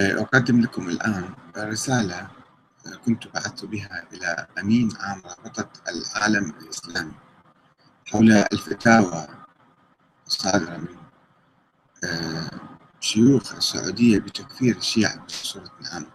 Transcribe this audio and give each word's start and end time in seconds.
أقدم 0.00 0.60
لكم 0.60 0.88
الآن 0.88 1.34
رسالة 1.56 2.30
كنت 3.04 3.28
بعثت 3.28 3.64
بها 3.64 4.04
إلى 4.12 4.46
أمين 4.58 4.88
عام 5.00 5.22
رابطة 5.26 5.68
العالم 5.88 6.50
الإسلامي 6.50 7.12
حول 8.06 8.32
الفتاوى 8.32 9.28
الصادرة 10.26 10.76
من 10.76 10.88
شيوخ 13.00 13.54
السعودية 13.54 14.18
بتكفير 14.18 14.76
الشيعة 14.76 15.24
بصورة 15.24 15.70
عامة. 15.92 16.06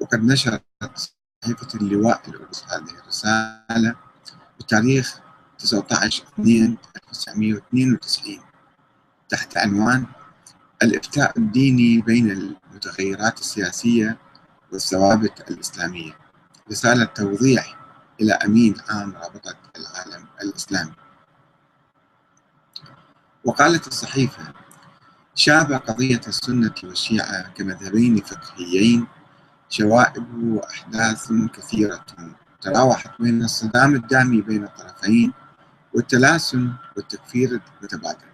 وقد 0.00 0.24
نشرت 0.24 0.62
صحيفة 1.44 1.68
اللواء 1.74 2.22
الأردن 2.28 2.60
هذه 2.68 2.98
الرسالة 3.02 3.96
بتاريخ 4.60 5.20
19 5.58 6.24
2 6.40 6.76
1992 6.96 8.40
تحت 9.28 9.56
عنوان 9.56 10.06
الإفتاء 10.82 11.38
الديني 11.38 12.00
بين 12.00 12.30
المتغيرات 12.30 13.40
السياسية 13.40 14.18
والثوابت 14.72 15.50
الإسلامية. 15.50 16.12
رسالة 16.70 17.04
توضيح 17.04 17.76
إلى 18.20 18.32
أمين 18.32 18.74
عام 18.88 19.14
رابطة 19.16 19.54
العالم 19.76 20.26
الإسلامي. 20.42 20.92
وقالت 23.44 23.86
الصحيفة 23.86 24.52
شاب 25.34 25.72
قضية 25.72 26.20
السنة 26.28 26.74
والشيعة 26.84 27.48
كمذهبين 27.52 28.16
فقهيين 28.16 29.06
شوائب 29.68 30.42
وأحداث 30.44 31.32
كثيرة 31.54 32.04
تراوحت 32.60 33.22
بين 33.22 33.42
الصدام 33.42 33.94
الدامي 33.94 34.40
بين 34.40 34.64
الطرفين 34.64 35.32
والتلاسن 35.94 36.72
والتكفير 36.96 37.60
المتبادل. 37.80 38.30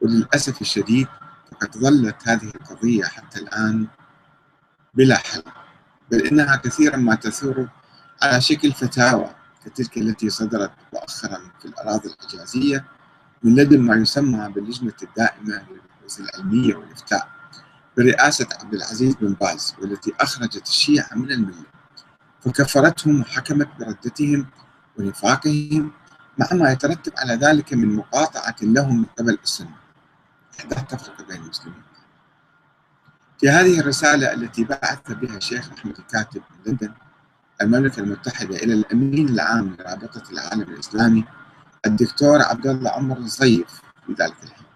وللأسف 0.00 0.60
الشديد 0.60 1.08
فقد 1.52 1.76
ظلت 1.78 2.28
هذه 2.28 2.52
القضية 2.54 3.04
حتى 3.04 3.38
الآن 3.38 3.86
بلا 4.94 5.16
حل. 5.16 5.42
بل 6.10 6.26
إنها 6.26 6.56
كثيرا 6.56 6.96
ما 6.96 7.14
تثور 7.14 7.68
على 8.22 8.40
شكل 8.40 8.72
فتاوى 8.72 9.30
كتلك 9.64 9.96
التي 9.98 10.30
صدرت 10.30 10.70
مؤخرا 10.92 11.40
في 11.58 11.64
الأراضي 11.64 12.08
الحجازية 12.08 12.84
من 13.42 13.54
لدن 13.54 13.80
ما 13.80 13.96
يسمى 13.96 14.48
باللجنة 14.48 14.92
الدائمة 15.02 15.66
للبحوث 15.70 16.20
العلمية 16.20 16.74
والإفتاء 16.74 17.28
برئاسة 17.96 18.46
عبد 18.60 18.74
العزيز 18.74 19.14
بن 19.14 19.32
باز 19.40 19.74
والتي 19.78 20.12
أخرجت 20.20 20.68
الشيعة 20.68 21.14
من 21.14 21.32
الملة 21.32 21.64
فكفرتهم 22.40 23.20
وحكمت 23.20 23.68
بردتهم 23.78 24.46
ونفاقهم 24.98 25.92
مع 26.38 26.46
ما 26.52 26.72
يترتب 26.72 27.12
على 27.18 27.34
ذلك 27.34 27.74
من 27.74 27.96
مقاطعة 27.96 28.56
لهم 28.62 28.98
من 28.98 29.04
قبل 29.04 29.38
السنة. 29.42 29.79
تفرق 30.68 31.28
بين 31.28 31.42
المسلمين. 31.42 31.82
في 33.40 33.50
هذه 33.50 33.80
الرسالة 33.80 34.32
التي 34.32 34.64
بعث 34.64 35.12
بها 35.12 35.36
الشيخ 35.36 35.70
أحمد 35.78 35.98
الكاتب 35.98 36.42
من 36.50 36.72
لندن 36.72 36.92
المملكة 37.62 38.00
المتحدة 38.00 38.56
إلى 38.56 38.74
الأمين 38.74 39.28
العام 39.28 39.76
لرابطة 39.78 40.22
العالم 40.32 40.62
الإسلامي 40.62 41.24
الدكتور 41.86 42.42
عبد 42.42 42.66
الله 42.66 42.90
عمر 42.90 43.18
الصيف 43.18 43.80
في 44.06 44.12
ذلك 44.12 44.36
الحين. 44.42 44.66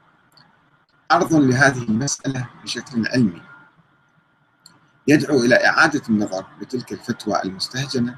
عرض 1.10 1.34
لهذه 1.34 1.82
المسألة 1.82 2.48
بشكل 2.62 3.08
علمي. 3.08 3.42
يدعو 5.08 5.40
إلى 5.40 5.66
إعادة 5.66 6.02
النظر 6.08 6.46
بتلك 6.60 6.92
الفتوى 6.92 7.42
المستهجنة 7.44 8.16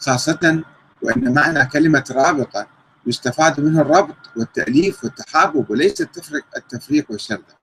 خاصة 0.00 0.62
وأن 1.02 1.34
معنى 1.34 1.66
كلمة 1.66 2.04
رابطة 2.10 2.66
يستفاد 3.06 3.60
منه 3.60 3.80
الربط 3.80 4.16
والتأليف 4.36 5.04
والتحابب 5.04 5.70
وليس 5.70 6.00
التفريق, 6.00 6.44
التفريق 6.56 7.10
والشردة 7.10 7.58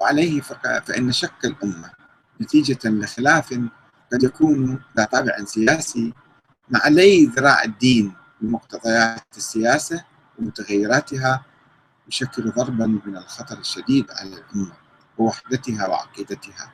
وعليه 0.00 0.40
فإن 0.86 1.12
شك 1.12 1.44
الأمة 1.44 1.90
نتيجة 2.40 2.78
لخلاف 2.84 3.60
قد 4.12 4.22
يكون 4.22 4.82
ذا 4.96 5.04
طابع 5.04 5.44
سياسي 5.44 6.12
مع 6.70 6.88
لي 6.88 7.26
ذراع 7.26 7.64
الدين 7.64 8.12
بمقتضيات 8.40 9.36
السياسة 9.36 10.04
ومتغيراتها 10.38 11.44
يشكل 12.08 12.50
ضربا 12.50 12.86
من 12.86 13.16
الخطر 13.16 13.58
الشديد 13.58 14.06
على 14.10 14.28
الأمة 14.28 14.72
ووحدتها 15.18 15.86
وعقيدتها. 15.86 16.72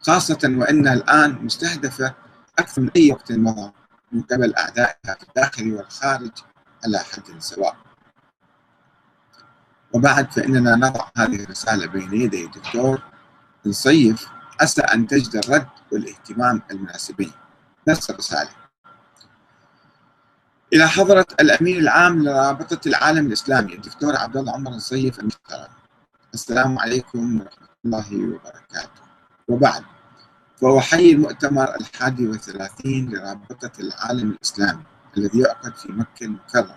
خاصة 0.00 0.38
وأنها 0.44 0.94
الآن 0.94 1.44
مستهدفة 1.44 2.14
أكثر 2.58 2.82
من 2.82 2.90
أي 2.96 3.12
وقت 3.12 3.32
مضى. 3.32 3.72
من 4.12 4.22
قبل 4.22 4.54
أعدائها 4.54 5.14
في 5.14 5.22
الداخل 5.28 5.74
والخارج 5.74 6.30
على 6.84 6.98
حد 6.98 7.38
سواء. 7.38 7.76
وبعد 9.92 10.32
فإننا 10.32 10.76
نضع 10.76 11.08
هذه 11.16 11.44
الرسالة 11.44 11.86
بين 11.86 12.14
يدي 12.14 12.44
الدكتور 12.44 13.02
نصيف 13.66 14.28
عسى 14.60 14.82
أن 14.82 15.06
تجد 15.06 15.36
الرد 15.36 15.68
والاهتمام 15.92 16.62
المناسبين 16.70 17.32
نفس 17.88 18.10
الرسالة. 18.10 18.50
إلى 20.72 20.88
حضرة 20.88 21.26
الأمين 21.40 21.78
العام 21.78 22.22
لرابطة 22.22 22.88
العالم 22.88 23.26
الإسلامي 23.26 23.74
الدكتور 23.74 24.16
عبد 24.16 24.36
الله 24.36 24.52
عمر 24.52 24.70
نصيف 24.70 25.20
المحترم. 25.20 25.72
السلام 26.34 26.78
عليكم 26.78 27.40
ورحمة 27.40 27.68
الله 27.84 28.28
وبركاته. 28.28 29.02
وبعد. 29.48 29.84
وأحيي 30.62 31.12
المؤتمر 31.12 31.74
الحادي 31.80 32.26
والثلاثين 32.28 33.10
لرابطة 33.10 33.70
العالم 33.80 34.30
الإسلامي 34.30 34.82
الذي 35.16 35.38
يعقد 35.38 35.74
في 35.76 35.92
مكة 35.92 36.24
المكرمة 36.24 36.74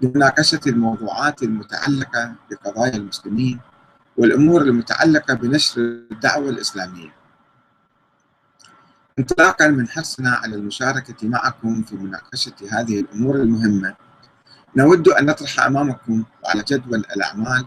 لمناقشة 0.00 0.60
الموضوعات 0.66 1.42
المتعلقة 1.42 2.32
بقضايا 2.50 2.96
المسلمين 2.96 3.60
والأمور 4.16 4.62
المتعلقة 4.62 5.34
بنشر 5.34 5.80
الدعوة 6.12 6.48
الإسلامية. 6.50 7.14
انطلاقا 9.18 9.68
من 9.68 9.88
حرصنا 9.88 10.30
على 10.30 10.54
المشاركة 10.56 11.28
معكم 11.28 11.82
في 11.82 11.96
مناقشة 11.96 12.52
هذه 12.70 13.00
الأمور 13.00 13.36
المهمة 13.36 13.94
نود 14.76 15.08
أن 15.08 15.26
نطرح 15.26 15.60
أمامكم 15.66 16.24
وعلى 16.44 16.64
جدول 16.68 16.98
الأعمال 16.98 17.66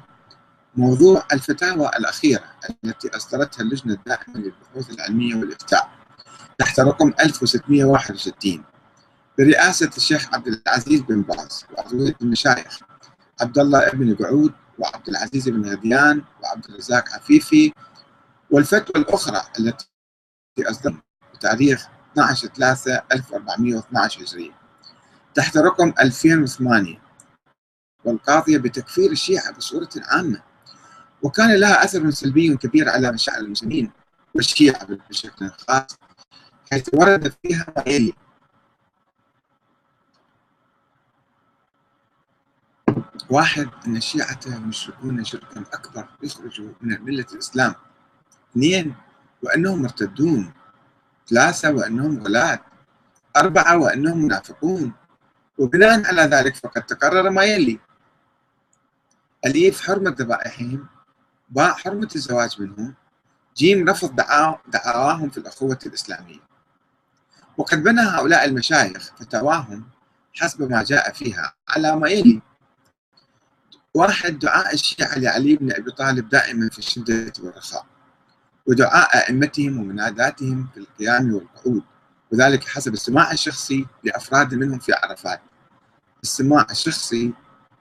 موضوع 0.75 1.27
الفتاوى 1.33 1.87
الأخيرة 1.87 2.43
التي 2.83 3.15
أصدرتها 3.15 3.61
اللجنة 3.63 3.93
الدائمة 3.93 4.37
للبحوث 4.37 4.89
العلمية 4.89 5.35
والإفتاء. 5.35 5.89
تحت 6.57 6.79
رقم 6.79 7.13
1661 7.19 8.63
برئاسة 9.37 9.89
الشيخ 9.97 10.33
عبد 10.33 10.47
العزيز 10.47 11.01
بن 11.01 11.21
باز 11.21 11.65
وعضوية 11.77 12.15
المشايخ 12.21 12.79
عبد 13.41 13.59
الله 13.59 13.89
بن 13.89 14.15
قعود 14.15 14.53
وعبد 14.79 15.09
العزيز 15.09 15.49
بن 15.49 15.69
غديان 15.69 16.23
وعبد 16.43 16.65
الرزاق 16.69 17.13
عفيفي. 17.13 17.73
والفتوى 18.51 19.03
الأخرى 19.03 19.41
التي 19.59 19.85
أصدرت 20.59 20.95
بتاريخ 21.33 21.87
12 22.11 22.47
3 22.47 23.01
1412 23.11 24.23
هجرية. 24.23 24.51
تحت 25.35 25.57
رقم 25.57 25.93
2008 25.99 27.01
والقاضية 28.05 28.57
بتكفير 28.57 29.11
الشيعة 29.11 29.51
بصورة 29.51 29.89
عامة. 29.97 30.41
وكان 31.23 31.59
لها 31.59 31.83
أثر 31.83 32.09
سلبي 32.09 32.57
كبير 32.57 32.89
على 32.89 33.11
مشاعر 33.11 33.39
المسلمين 33.39 33.91
والشيعة 34.35 34.87
بشكل 35.09 35.49
خاص 35.49 35.97
حيث 36.71 36.89
ورد 36.93 37.33
فيها 37.43 37.65
ما 37.77 37.83
يلي 37.87 38.13
واحد 43.29 43.69
أن 43.87 43.97
الشيعة 43.97 44.39
يشركون 44.69 45.23
شركا 45.23 45.61
أكبر 45.61 46.07
يخرجوا 46.23 46.69
من 46.81 47.01
ملة 47.01 47.25
الإسلام. 47.33 47.75
اثنين 48.51 48.95
وأنهم 49.43 49.81
مرتدون. 49.81 50.53
ثلاثة 51.29 51.71
وأنهم 51.71 52.23
غلاة. 52.23 52.59
أربعة 53.37 53.77
وأنهم 53.77 54.17
منافقون. 54.25 54.93
وبناء 55.57 56.05
على 56.05 56.21
ذلك 56.21 56.55
فقد 56.55 56.85
تقرر 56.85 57.29
ما 57.29 57.43
يلي. 57.43 57.79
أليف 59.45 59.81
حرمة 59.81 60.15
ذبائحهم 60.19 60.87
باء 61.53 61.73
حرمة 61.73 62.09
الزواج 62.15 62.61
منهم 62.61 62.93
جيم 63.57 63.89
رفض 63.89 64.15
دعاواهم 64.67 65.29
في 65.29 65.37
الأخوة 65.37 65.79
الإسلامية. 65.85 66.39
وقد 67.57 67.83
بنى 67.83 68.01
هؤلاء 68.01 68.45
المشايخ 68.45 69.11
فتاواهم 69.19 69.85
حسب 70.33 70.71
ما 70.71 70.83
جاء 70.83 71.13
فيها 71.13 71.53
على 71.69 71.95
ما 71.95 72.09
يلي. 72.09 72.41
واحد 73.93 74.39
دعاء 74.39 74.73
الشيعة 74.73 75.17
لعلي 75.17 75.55
بن 75.55 75.71
أبي 75.71 75.91
طالب 75.91 76.29
دائما 76.29 76.69
في 76.69 76.79
الشدة 76.79 77.33
والرخاء 77.43 77.85
ودعاء 78.65 79.17
أئمتهم 79.17 79.79
ومناداتهم 79.79 80.67
في 80.73 80.79
القيام 80.79 81.33
والقعود 81.33 81.83
وذلك 82.31 82.67
حسب 82.67 82.93
السماع 82.93 83.31
الشخصي 83.31 83.85
لأفراد 84.03 84.53
منهم 84.53 84.79
في 84.79 84.93
عرفات. 84.93 85.41
السماع 86.23 86.67
الشخصي 86.71 87.33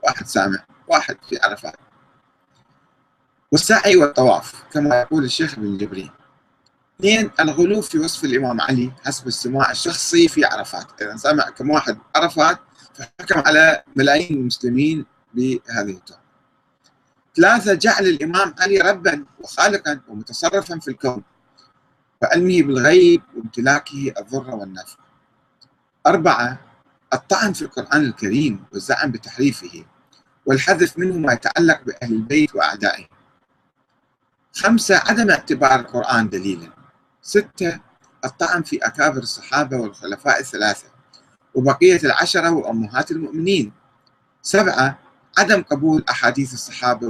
واحد 0.04 0.26
سامع 0.26 0.64
واحد 0.88 1.16
في 1.28 1.38
عرفات. 1.42 1.81
والسعي 3.52 3.96
والطواف 3.96 4.64
كما 4.72 5.00
يقول 5.00 5.24
الشيخ 5.24 5.52
ابن 5.58 5.76
جبرين 5.78 6.10
اثنين 7.00 7.30
الغلو 7.40 7.80
في 7.80 7.98
وصف 7.98 8.24
الإمام 8.24 8.60
علي 8.60 8.92
حسب 9.04 9.26
السماع 9.26 9.70
الشخصي 9.70 10.28
في 10.28 10.44
عرفات. 10.44 11.02
إذا 11.02 11.16
سمع 11.16 11.50
كم 11.50 11.70
واحد 11.70 11.98
عرفات 12.16 12.58
فحكم 12.94 13.40
على 13.46 13.82
ملايين 13.96 14.36
المسلمين 14.36 15.06
بهذه 15.34 15.90
التهمة 15.90 16.22
ثلاثة 17.36 17.74
جعل 17.74 18.06
الإمام 18.06 18.54
علي 18.58 18.78
ربا 18.78 19.24
وخالقا 19.40 20.00
ومتصرفا 20.08 20.78
في 20.78 20.88
الكون 20.88 21.22
وعلمه 22.22 22.62
بالغيب 22.62 23.22
وامتلاكه 23.36 24.12
الضر 24.18 24.50
والنفع. 24.50 24.96
أربعة 26.06 26.60
الطعن 27.14 27.52
في 27.52 27.62
القرآن 27.62 28.04
الكريم 28.04 28.64
والزعم 28.72 29.10
بتحريفه 29.10 29.84
والحذف 30.46 30.98
منه 30.98 31.18
ما 31.18 31.32
يتعلق 31.32 31.82
بأهل 31.82 32.12
البيت 32.12 32.54
وأعدائهم 32.54 33.06
خمسة 34.54 34.96
عدم 34.96 35.30
اعتبار 35.30 35.80
القرآن 35.80 36.28
دليلا. 36.28 36.68
ستة 37.22 37.80
الطعن 38.24 38.62
في 38.62 38.76
أكابر 38.76 39.18
الصحابة 39.18 39.76
والخلفاء 39.76 40.40
الثلاثة 40.40 40.84
وبقية 41.54 42.00
العشرة 42.04 42.50
وأمهات 42.50 43.10
المؤمنين. 43.10 43.72
سبعة 44.42 44.98
عدم 45.38 45.62
قبول 45.62 46.04
أحاديث 46.10 46.54
الصحابة 46.54 47.08